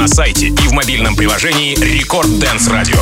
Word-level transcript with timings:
На 0.00 0.08
сайте 0.08 0.46
и 0.46 0.66
в 0.66 0.72
мобильном 0.72 1.14
приложении 1.14 1.74
Рекорд 1.74 2.38
Дэнс 2.38 2.68
Радио. 2.68 2.98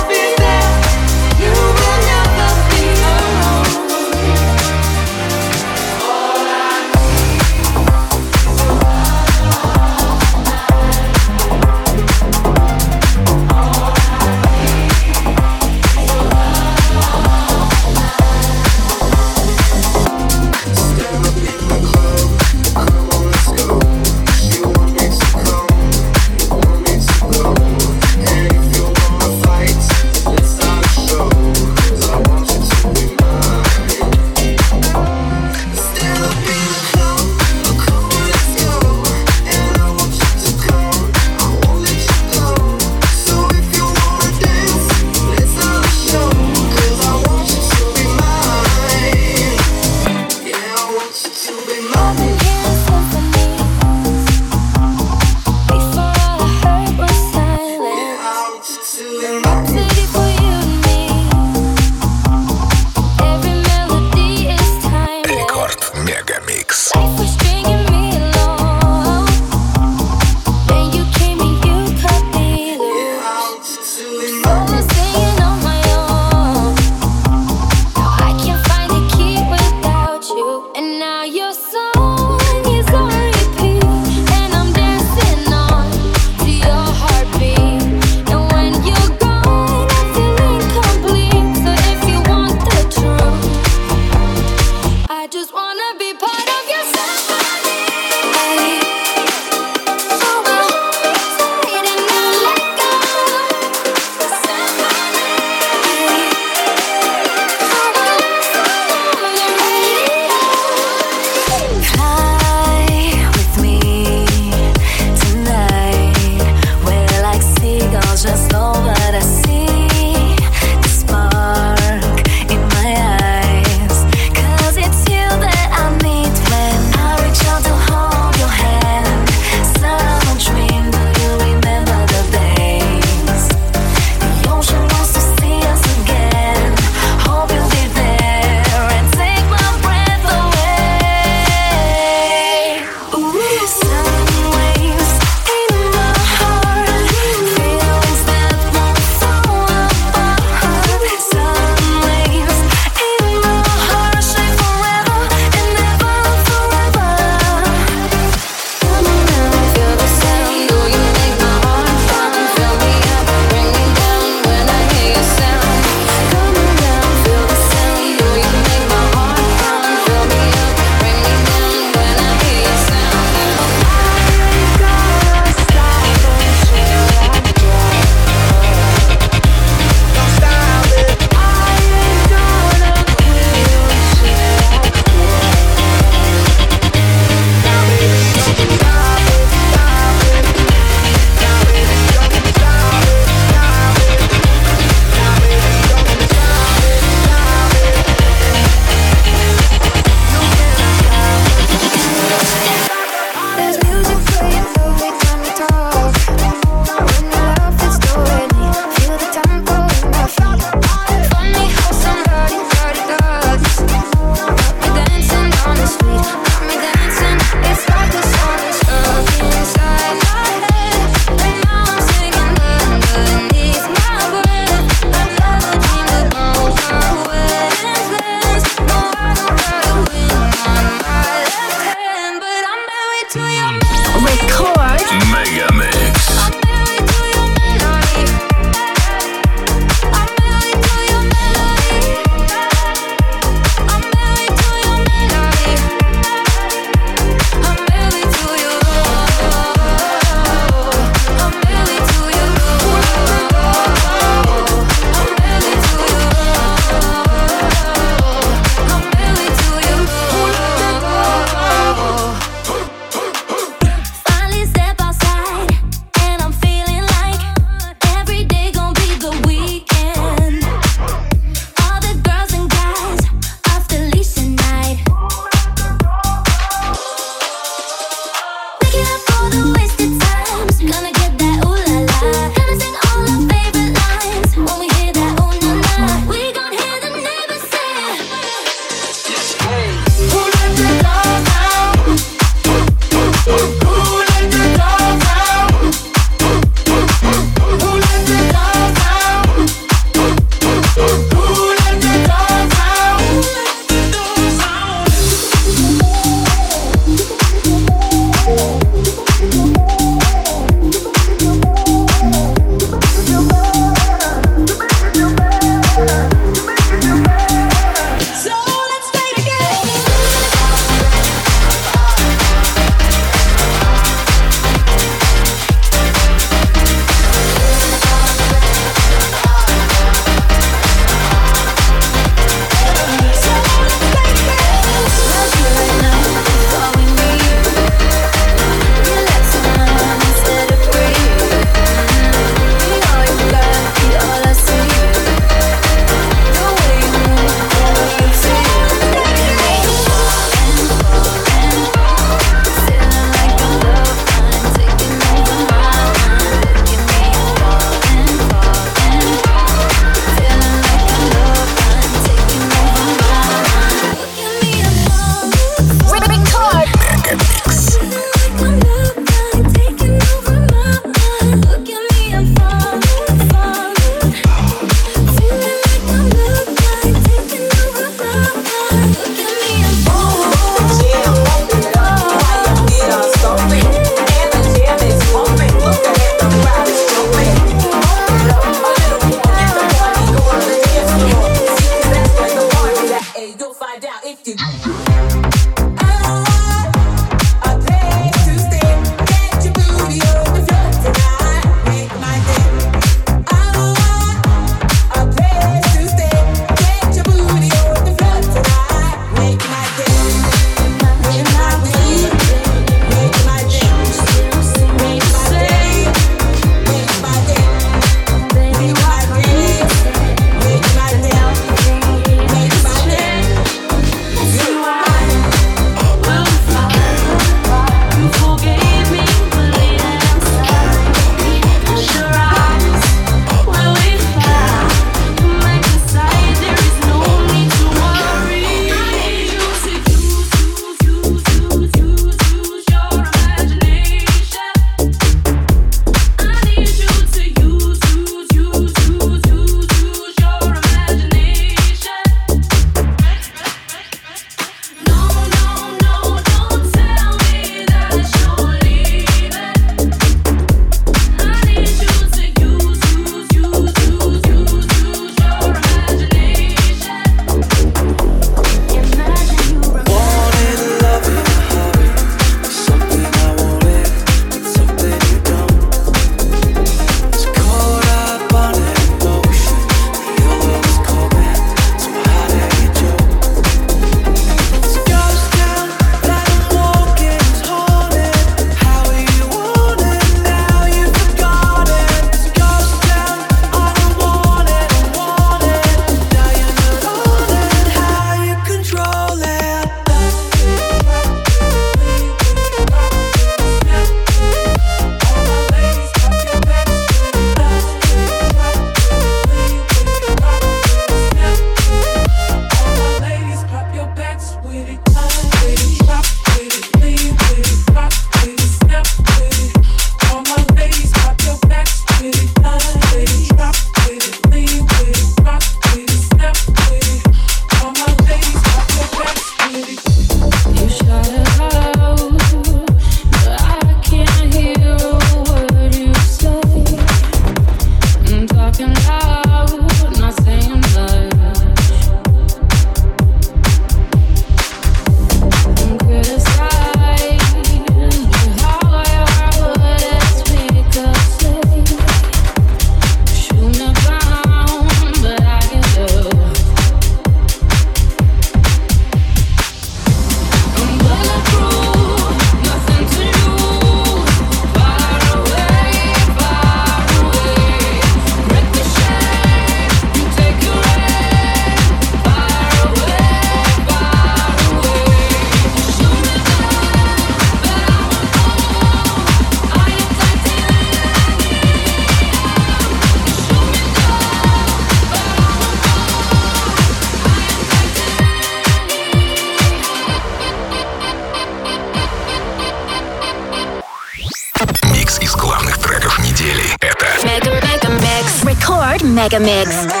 Mega 599.11 599.39
Mix. 599.39 600.00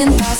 in 0.00 0.08
us 0.22 0.39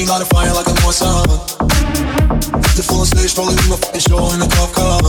me 0.00 0.06
got 0.06 0.22
a 0.22 0.24
fire 0.26 0.52
like 0.54 0.66
a 0.66 0.74
North 0.80 0.94
Summer. 0.94 1.36
The 2.72 2.84
full 2.84 3.04
stage, 3.04 3.34
probably 3.34 3.56
my 3.68 3.76
fucking 3.76 4.00
show 4.00 4.32
in 4.32 4.40
a 4.40 4.48
cop 4.48 4.72
car. 4.72 5.00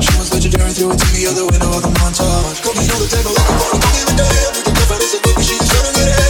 She 0.00 0.12
was 0.16 0.32
legendary 0.32 0.72
through 0.72 0.92
a 0.92 0.96
TV, 0.96 1.28
other 1.28 1.44
window 1.44 1.76
of 1.76 1.82
the 1.82 1.92
montage. 2.00 2.62
Cooking 2.64 2.88
on 2.88 2.98
the 3.02 3.08
table, 3.12 3.32
looking 3.36 3.58
for 3.60 3.68
the 3.76 3.80
cooking 3.84 4.06
the 4.08 4.16
day. 4.16 4.38
Looking 4.56 4.74
different 4.74 5.02
is 5.02 5.14
a 5.14 5.20
cookie, 5.20 5.42
she's 5.42 5.68
trying 5.68 5.84
to 5.84 6.00
get 6.00 6.08
it. 6.08 6.27